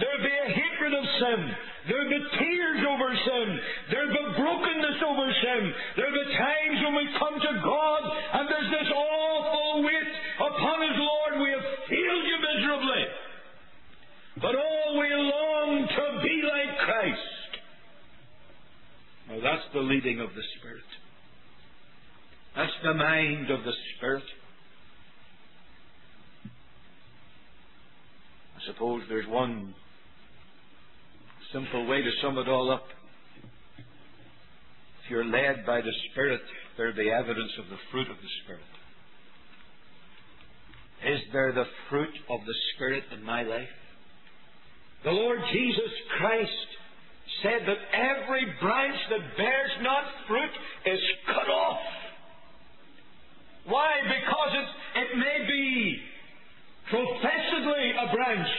There'd 0.00 0.24
be 0.24 0.32
a 0.32 0.48
hatred 0.56 0.94
of 0.96 1.04
sin. 1.20 1.40
There'd 1.84 2.08
be 2.08 2.22
tears 2.40 2.80
over 2.88 3.12
sin. 3.12 3.46
There'd 3.92 4.08
be 4.08 4.24
brokenness 4.40 4.98
over 5.04 5.26
sin. 5.28 5.60
There'd 6.00 6.16
be 6.16 6.28
times 6.32 6.76
when 6.80 6.96
we 6.96 7.06
come 7.20 7.36
to 7.44 7.52
God 7.60 8.02
and 8.08 8.48
there's 8.48 8.72
this 8.72 8.88
awful 8.88 9.84
weight 9.84 10.10
upon 10.40 10.80
us, 10.88 10.96
Lord, 10.96 11.44
we 11.44 11.50
have 11.52 11.66
failed 11.92 12.24
you 12.24 12.38
miserably. 12.40 13.04
But 14.40 14.54
oh, 14.56 14.96
we 14.96 15.12
long 15.12 15.88
to 15.92 16.04
be 16.24 16.40
like 16.40 16.72
Christ. 16.88 17.29
Now 19.30 19.36
that's 19.42 19.62
the 19.72 19.80
leading 19.80 20.18
of 20.18 20.30
the 20.30 20.42
Spirit. 20.58 20.82
That's 22.56 22.72
the 22.82 22.94
mind 22.94 23.48
of 23.50 23.62
the 23.62 23.72
Spirit. 23.96 24.24
I 28.56 28.72
suppose 28.72 29.02
there's 29.08 29.28
one 29.28 29.72
simple 31.52 31.86
way 31.86 32.02
to 32.02 32.10
sum 32.20 32.38
it 32.38 32.48
all 32.48 32.72
up. 32.72 32.84
If 33.78 35.10
you're 35.10 35.24
led 35.24 35.64
by 35.64 35.80
the 35.80 35.92
Spirit, 36.10 36.40
there'll 36.76 36.96
be 36.96 37.10
evidence 37.10 37.52
of 37.58 37.66
the 37.70 37.78
fruit 37.92 38.10
of 38.10 38.16
the 38.16 38.28
Spirit. 38.42 38.62
Is 41.06 41.20
there 41.32 41.52
the 41.52 41.64
fruit 41.88 42.14
of 42.28 42.40
the 42.46 42.54
Spirit 42.74 43.04
in 43.16 43.24
my 43.24 43.42
life? 43.42 43.68
The 45.04 45.10
Lord 45.12 45.38
Jesus 45.52 45.92
Christ 46.18 46.50
said 47.42 47.66
that 47.66 47.80
every 47.92 48.44
branch 48.60 48.98
that 49.10 49.36
bears 49.36 49.72
not 49.82 50.04
fruit 50.28 50.54
is 50.86 51.00
cut 51.26 51.48
off. 51.48 51.80
Why? 53.66 53.92
Because 54.02 54.52
it, 54.56 54.68
it 55.00 55.10
may 55.18 55.46
be 55.46 56.00
professedly 56.90 57.84
a 57.96 58.06
branch. 58.12 58.50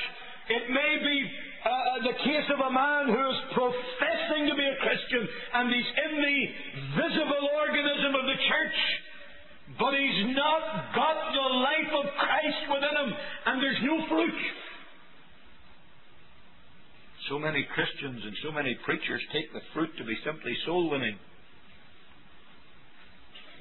It 0.50 0.64
may 0.72 0.94
be 1.04 1.18
uh, 1.62 2.04
the 2.10 2.16
case 2.26 2.48
of 2.50 2.60
a 2.60 2.72
man 2.72 3.06
who 3.08 3.22
is 3.30 3.40
professing 3.54 4.50
to 4.50 4.56
be 4.56 4.66
a 4.66 4.78
Christian 4.82 5.28
and 5.54 5.70
he's 5.70 5.92
in 6.10 6.14
the 6.18 6.38
visible 6.98 7.46
organism 7.60 8.16
of 8.16 8.26
the 8.26 8.40
church, 8.50 8.80
but 9.78 9.94
he's 9.94 10.36
not 10.36 10.96
got 10.96 11.18
the 11.34 11.48
life 11.62 11.92
of 12.02 12.06
Christ 12.18 12.62
within 12.72 12.96
him, 12.98 13.12
and 13.46 13.56
there's 13.62 13.84
no 13.84 13.96
fruit. 14.08 14.40
So 17.32 17.40
many 17.40 17.64
Christians 17.72 18.20
and 18.28 18.36
so 18.44 18.52
many 18.52 18.76
preachers 18.84 19.24
take 19.32 19.48
the 19.56 19.64
fruit 19.72 19.88
to 19.96 20.04
be 20.04 20.20
simply 20.28 20.52
soul 20.68 20.92
winning. 20.92 21.16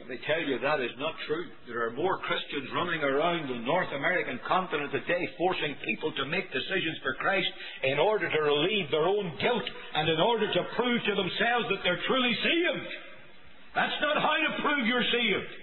Let 0.02 0.10
me 0.10 0.18
tell 0.26 0.42
you 0.42 0.58
that 0.58 0.82
is 0.82 0.90
not 0.98 1.14
true. 1.30 1.46
There 1.70 1.86
are 1.86 1.94
more 1.94 2.18
Christians 2.18 2.66
running 2.74 2.98
around 2.98 3.46
the 3.46 3.62
North 3.62 3.94
American 3.94 4.42
continent 4.42 4.90
today 4.90 5.22
forcing 5.38 5.78
people 5.86 6.10
to 6.18 6.26
make 6.26 6.50
decisions 6.50 6.98
for 6.98 7.14
Christ 7.14 7.46
in 7.86 8.02
order 8.02 8.26
to 8.26 8.40
relieve 8.42 8.90
their 8.90 9.06
own 9.06 9.38
guilt 9.38 9.62
and 9.94 10.10
in 10.10 10.18
order 10.18 10.50
to 10.50 10.62
prove 10.74 10.98
to 11.06 11.14
themselves 11.14 11.70
that 11.70 11.86
they're 11.86 12.02
truly 12.10 12.34
saved. 12.42 12.90
That's 13.78 14.02
not 14.02 14.18
how 14.18 14.34
to 14.34 14.62
prove 14.66 14.82
you're 14.82 15.10
saved. 15.14 15.59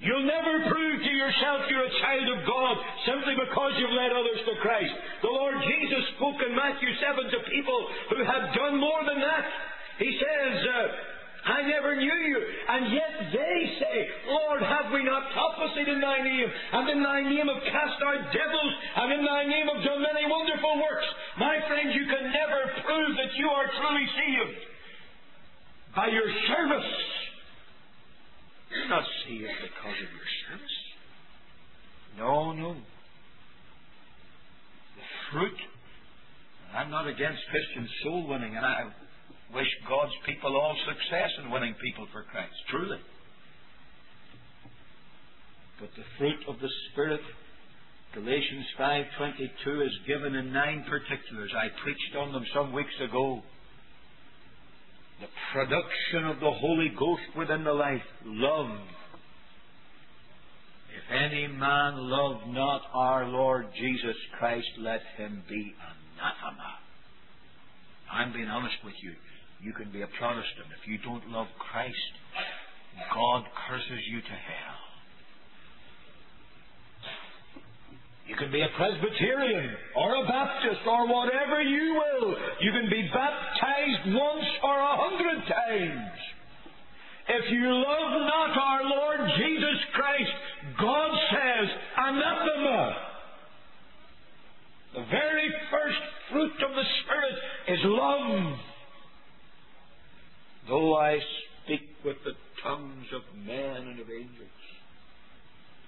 You'll 0.00 0.24
never 0.24 0.64
prove 0.72 0.96
to 1.04 1.12
yourself 1.12 1.68
you're 1.68 1.84
a 1.84 1.96
child 2.00 2.26
of 2.32 2.40
God 2.48 2.74
simply 3.04 3.36
because 3.36 3.76
you've 3.76 3.92
led 3.92 4.16
others 4.16 4.40
to 4.48 4.54
Christ. 4.64 4.96
The 5.20 5.28
Lord 5.28 5.60
Jesus 5.60 6.02
spoke 6.16 6.40
in 6.40 6.56
Matthew 6.56 6.88
7 6.96 7.28
to 7.28 7.38
people 7.52 7.80
who 8.08 8.24
had 8.24 8.48
done 8.56 8.80
more 8.80 9.04
than 9.04 9.20
that. 9.20 9.44
He 10.00 10.16
says, 10.16 10.56
uh, 10.64 11.52
I 11.52 11.68
never 11.68 11.96
knew 12.00 12.16
you. 12.16 12.38
And 12.40 12.96
yet 12.96 13.12
they 13.32 13.58
say, 13.76 13.96
Lord, 14.32 14.64
have 14.64 14.88
we 14.88 15.04
not 15.04 15.36
prophesied 15.36 15.88
in 15.88 16.00
thy 16.00 16.24
name? 16.24 16.48
And 16.48 16.84
in 16.96 17.00
thy 17.04 17.20
name 17.20 17.48
have 17.52 17.64
cast 17.68 18.00
out 18.00 18.24
devils, 18.32 18.72
and 19.04 19.20
in 19.20 19.22
thy 19.24 19.44
name 19.44 19.68
have 19.68 19.84
done 19.84 20.00
many 20.00 20.24
wonderful 20.28 20.80
works. 20.80 21.08
My 21.36 21.60
friends, 21.68 21.92
you 21.92 22.08
can 22.08 22.24
never 22.32 22.60
prove 22.88 23.12
that 23.20 23.36
you 23.36 23.48
are 23.52 23.68
truly 23.76 24.06
saved 24.16 24.56
by 25.92 26.08
your 26.08 26.28
service. 26.48 26.92
You're 28.70 28.88
not 28.88 29.04
saved 29.26 29.50
because 29.62 29.98
of 29.98 30.10
your 30.14 30.30
service. 30.46 30.78
No, 32.18 32.52
no. 32.52 32.74
The 34.96 35.06
fruit. 35.32 35.58
I'm 36.74 36.90
not 36.90 37.08
against 37.08 37.40
Christian 37.50 37.88
soul 38.04 38.28
winning, 38.28 38.56
and 38.56 38.64
I 38.64 38.84
wish 39.54 39.66
God's 39.88 40.12
people 40.24 40.56
all 40.56 40.76
success 40.86 41.30
in 41.42 41.50
winning 41.50 41.74
people 41.82 42.06
for 42.12 42.22
Christ, 42.30 42.54
truly. 42.70 42.98
But 45.80 45.90
the 45.96 46.04
fruit 46.18 46.38
of 46.46 46.60
the 46.60 46.68
Spirit, 46.92 47.20
Galatians 48.14 48.66
5.22, 48.78 49.86
is 49.86 49.92
given 50.06 50.34
in 50.36 50.52
nine 50.52 50.84
particulars. 50.88 51.50
I 51.56 51.68
preached 51.82 52.16
on 52.16 52.32
them 52.32 52.44
some 52.54 52.72
weeks 52.72 52.94
ago. 53.02 53.42
Production 55.52 56.26
of 56.26 56.40
the 56.40 56.50
Holy 56.50 56.92
Ghost 56.98 57.22
within 57.36 57.64
the 57.64 57.72
life. 57.72 58.02
Love. 58.24 58.70
If 60.96 61.12
any 61.12 61.48
man 61.48 61.94
love 61.96 62.46
not 62.48 62.82
our 62.94 63.26
Lord 63.26 63.66
Jesus 63.74 64.16
Christ, 64.38 64.68
let 64.78 65.00
him 65.16 65.42
be 65.48 65.74
anathema. 65.80 66.78
I'm 68.12 68.32
being 68.32 68.48
honest 68.48 68.76
with 68.84 68.94
you. 69.02 69.12
You 69.62 69.72
can 69.72 69.92
be 69.92 70.02
a 70.02 70.06
Protestant. 70.18 70.66
If 70.80 70.88
you 70.88 70.98
don't 70.98 71.28
love 71.30 71.48
Christ, 71.58 71.96
God 73.14 73.44
curses 73.68 74.02
you 74.10 74.20
to 74.20 74.28
hell. 74.28 74.80
You 78.26 78.36
can 78.36 78.52
be 78.52 78.62
a 78.62 78.68
Presbyterian 78.76 79.74
or 79.96 80.14
a 80.14 80.26
Baptist 80.26 80.86
or 80.86 81.08
whatever 81.08 81.60
you 81.62 81.98
will. 81.98 82.36
You 82.60 82.70
can 82.70 82.88
be 82.88 83.02
baptized 83.12 83.49
once 84.06 84.46
or 84.62 84.78
a 84.78 84.96
hundred 84.96 85.46
times. 85.46 86.18
If 87.28 87.52
you 87.52 87.70
love 87.70 88.12
not 88.26 88.58
our 88.58 88.84
Lord 88.84 89.20
Jesus 89.36 89.78
Christ, 89.94 90.30
God 90.80 91.10
says, 91.30 91.68
anathema. 91.96 92.96
The 94.94 95.04
very 95.10 95.52
first 95.70 95.98
fruit 96.30 96.52
of 96.68 96.74
the 96.74 96.84
Spirit 97.04 97.34
is 97.68 97.78
love. 97.84 98.58
Though 100.68 100.96
I 100.96 101.18
speak 101.64 101.82
with 102.04 102.16
the 102.24 102.32
tongues 102.62 103.06
of 103.14 103.22
men 103.46 103.76
and 103.88 104.00
of 104.00 104.06
angels, 104.10 104.48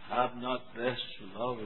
have 0.09 0.37
not 0.37 0.61
this 0.76 0.98
love, 1.37 1.59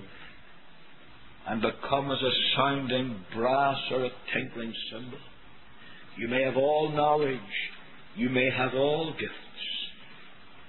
and 1.49 1.61
become 1.61 2.11
as 2.11 2.19
a 2.23 2.57
sounding 2.57 3.21
brass 3.35 3.79
or 3.93 4.05
a 4.07 4.11
tinkling 4.33 4.73
cymbal. 4.91 5.19
You 6.16 6.29
may 6.29 6.42
have 6.42 6.57
all 6.57 6.92
knowledge, 6.92 7.38
you 8.16 8.31
may 8.31 8.48
have 8.50 8.72
all 8.74 9.12
gifts, 9.12 9.33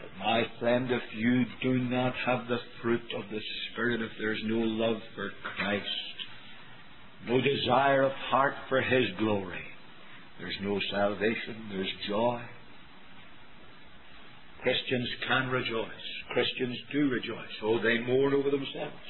but 0.01 0.09
my 0.19 0.43
friend, 0.59 0.91
if 0.91 1.03
you 1.15 1.45
do 1.61 1.79
not 1.79 2.13
have 2.25 2.47
the 2.47 2.59
fruit 2.81 3.01
of 3.15 3.29
the 3.31 3.39
Spirit, 3.71 4.01
if 4.01 4.11
there's 4.19 4.41
no 4.43 4.57
love 4.57 4.97
for 5.15 5.31
Christ, 5.55 5.85
no 7.27 7.39
desire 7.39 8.03
of 8.03 8.11
heart 8.11 8.55
for 8.67 8.81
His 8.81 9.05
glory, 9.17 9.63
there's 10.39 10.57
no 10.61 10.79
salvation, 10.91 11.69
there's 11.71 11.93
joy. 12.07 12.41
Christians 14.61 15.07
can 15.27 15.47
rejoice. 15.49 15.87
Christians 16.33 16.77
do 16.91 17.09
rejoice. 17.09 17.55
Oh, 17.63 17.81
they 17.81 17.99
mourn 17.99 18.33
over 18.33 18.49
themselves. 18.49 19.07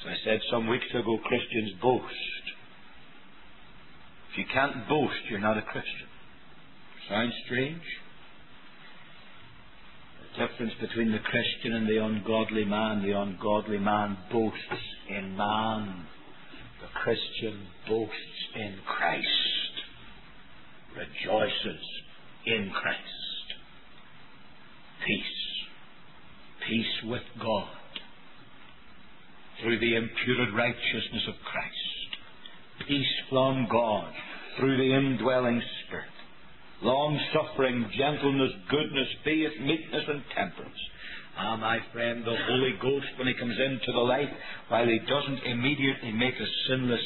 As 0.00 0.12
I 0.12 0.24
said 0.24 0.40
some 0.50 0.68
weeks 0.68 0.86
ago, 0.94 1.18
Christians 1.24 1.72
boast. 1.82 2.14
If 4.32 4.38
you 4.38 4.44
can't 4.52 4.88
boast, 4.88 5.18
you're 5.28 5.40
not 5.40 5.58
a 5.58 5.62
Christian. 5.62 6.06
Sounds 7.08 7.32
strange? 7.46 7.82
The 10.22 10.46
difference 10.46 10.72
between 10.80 11.10
the 11.10 11.18
Christian 11.18 11.72
and 11.72 11.88
the 11.88 12.02
ungodly 12.04 12.64
man, 12.64 13.02
the 13.02 13.18
ungodly 13.18 13.78
man 13.78 14.16
boasts 14.32 14.84
in 15.08 15.36
man. 15.36 16.06
The 16.80 16.86
Christian 17.02 17.66
boasts 17.88 18.14
in 18.54 18.76
Christ, 18.86 19.26
rejoices 20.96 21.84
in 22.46 22.70
Christ. 22.70 23.54
Peace. 25.04 25.24
Peace 26.68 27.10
with 27.10 27.22
God 27.42 27.68
through 29.60 29.80
the 29.80 29.96
imputed 29.96 30.54
righteousness 30.54 31.26
of 31.28 31.34
Christ. 31.44 31.79
Peace 32.90 33.06
from 33.30 33.68
God 33.70 34.12
through 34.58 34.76
the 34.76 34.96
indwelling 34.96 35.62
Spirit. 35.86 36.10
Long 36.82 37.20
suffering, 37.32 37.88
gentleness, 37.96 38.50
goodness, 38.68 39.06
faith, 39.24 39.52
meekness, 39.60 40.02
and 40.08 40.24
temperance. 40.34 40.80
Ah, 41.38 41.56
my 41.56 41.78
friend, 41.92 42.24
the 42.24 42.34
Holy 42.48 42.74
Ghost, 42.82 43.06
when 43.16 43.28
He 43.28 43.34
comes 43.34 43.54
into 43.54 43.92
the 43.92 43.98
life, 43.98 44.28
while 44.66 44.86
He 44.86 44.98
doesn't 45.06 45.46
immediately 45.46 46.10
make 46.10 46.34
us 46.34 46.48
sinless, 46.68 47.00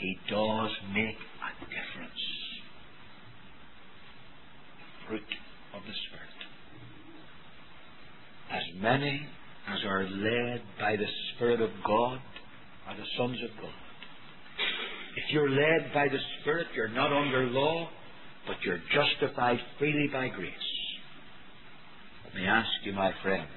He 0.00 0.18
does 0.28 0.70
make 0.92 1.14
a 1.14 1.64
difference. 1.70 2.22
Fruit 5.06 5.30
of 5.72 5.82
the 5.86 5.94
Spirit. 6.08 6.38
As 8.50 8.82
many 8.82 9.24
as 9.68 9.84
are 9.86 10.02
led 10.02 10.62
by 10.80 10.96
the 10.96 11.06
Spirit 11.36 11.60
of 11.60 11.70
God 11.86 12.18
are 12.88 12.96
the 12.96 13.06
sons 13.16 13.38
of 13.44 13.56
God. 13.62 13.87
If 15.16 15.32
you're 15.32 15.50
led 15.50 15.92
by 15.92 16.08
the 16.08 16.18
Spirit, 16.40 16.68
you're 16.74 16.88
not 16.88 17.12
under 17.12 17.46
law, 17.46 17.88
but 18.46 18.56
you're 18.64 18.80
justified 18.92 19.58
freely 19.78 20.08
by 20.12 20.28
grace. 20.28 20.52
Let 22.24 22.34
me 22.34 22.46
ask 22.46 22.68
you, 22.84 22.92
my 22.92 23.12
friend, 23.22 23.48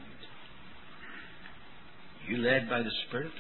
you 2.28 2.38
led 2.38 2.70
by 2.70 2.82
the 2.82 2.92
Spirit? 3.08 3.32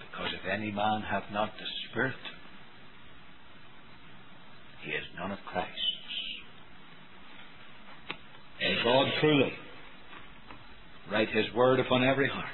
Because 0.00 0.32
if 0.34 0.48
any 0.50 0.70
man 0.70 1.02
have 1.10 1.24
not 1.32 1.50
the 1.58 1.66
Spirit, 1.90 2.14
he 4.84 4.90
is 4.90 5.04
none 5.18 5.32
of 5.32 5.38
Christ. 5.46 5.68
May 8.60 8.76
God 8.84 9.06
truly 9.20 9.52
write 11.10 11.28
His 11.30 11.46
word 11.54 11.80
upon 11.80 12.04
every 12.04 12.28
heart. 12.28 12.46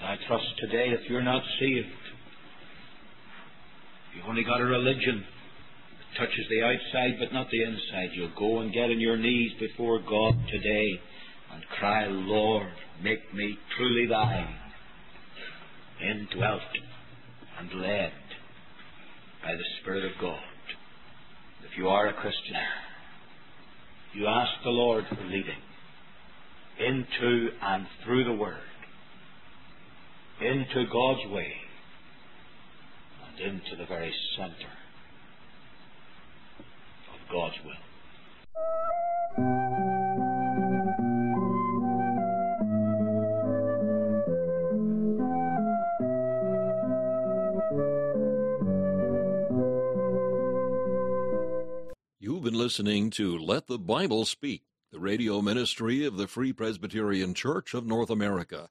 And 0.00 0.08
I 0.08 0.16
trust 0.26 0.44
today, 0.58 0.90
if 0.90 1.08
you're 1.08 1.22
not 1.22 1.42
saved, 1.58 1.86
you've 4.14 4.26
only 4.28 4.44
got 4.44 4.60
a 4.60 4.64
religion 4.64 5.24
that 5.98 6.18
touches 6.26 6.46
the 6.50 6.62
outside 6.62 7.18
but 7.18 7.32
not 7.32 7.48
the 7.50 7.62
inside, 7.62 8.10
you'll 8.12 8.34
go 8.38 8.60
and 8.60 8.72
get 8.72 8.90
on 8.90 9.00
your 9.00 9.16
knees 9.16 9.52
before 9.58 10.00
God 10.00 10.34
today 10.50 11.00
and 11.52 11.62
cry, 11.78 12.06
Lord, 12.06 12.72
make 13.02 13.32
me 13.34 13.58
truly 13.76 14.06
thine, 14.06 14.54
indwelt 16.02 16.60
and 17.58 17.80
led 17.80 18.12
by 19.42 19.52
the 19.52 19.64
Spirit 19.80 20.04
of 20.04 20.12
God. 20.20 20.40
If 21.70 21.78
you 21.78 21.88
are 21.88 22.08
a 22.08 22.12
Christian, 22.12 22.56
you 24.14 24.26
ask 24.26 24.50
the 24.62 24.70
Lord 24.70 25.04
for 25.08 25.24
leading 25.24 25.62
into 26.78 27.48
and 27.62 27.86
through 28.04 28.24
the 28.24 28.32
Word, 28.32 28.60
into 30.40 30.86
God's 30.92 31.26
way, 31.30 31.52
and 33.26 33.40
into 33.40 33.76
the 33.76 33.86
very 33.86 34.14
center 34.36 34.68
of 37.08 37.32
God's 37.32 37.56
will. 37.64 37.72
You've 52.18 52.42
been 52.42 52.54
listening 52.54 53.08
to 53.10 53.38
Let 53.38 53.68
the 53.68 53.78
Bible 53.78 54.26
Speak, 54.26 54.64
the 54.92 55.00
radio 55.00 55.40
ministry 55.40 56.04
of 56.04 56.18
the 56.18 56.26
Free 56.26 56.52
Presbyterian 56.52 57.32
Church 57.32 57.72
of 57.72 57.86
North 57.86 58.10
America. 58.10 58.68